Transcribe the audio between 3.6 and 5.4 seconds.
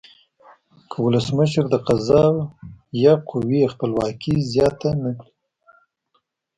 خپلواکي زیانه کړي.